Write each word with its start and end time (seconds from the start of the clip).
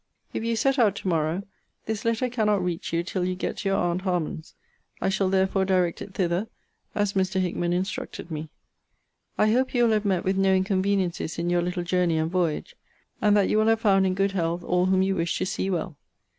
If 0.33 0.43
you 0.43 0.55
set 0.55 0.79
out 0.79 0.95
to 0.95 1.07
morrow, 1.07 1.43
this 1.85 2.03
letter 2.05 2.27
cannot 2.27 2.63
reach 2.63 2.91
you 2.91 3.03
till 3.03 3.23
you 3.23 3.35
get 3.35 3.57
to 3.57 3.69
your 3.69 3.77
aunt 3.77 4.01
Harman's. 4.01 4.55
I 4.99 5.09
shall 5.09 5.29
therefore 5.29 5.63
direct 5.63 6.01
it 6.01 6.15
thither, 6.15 6.47
as 6.95 7.13
Mr. 7.13 7.39
Hickman 7.39 7.71
instructed 7.71 8.31
me. 8.31 8.49
I 9.37 9.51
hope 9.51 9.75
you 9.75 9.83
will 9.83 9.91
have 9.93 10.03
met 10.05 10.23
with 10.23 10.37
no 10.37 10.55
inconveniencies 10.55 11.37
in 11.37 11.51
your 11.51 11.61
little 11.61 11.83
journey 11.83 12.17
and 12.17 12.31
voyage; 12.31 12.75
and 13.21 13.37
that 13.37 13.47
you 13.47 13.59
will 13.59 13.67
have 13.67 13.81
found 13.81 14.07
in 14.07 14.15
good 14.15 14.31
health 14.31 14.63
all 14.63 14.87
whom 14.87 15.03
you 15.03 15.13
wish 15.15 15.37
to 15.37 15.45
see 15.45 15.69
well. 15.69 15.95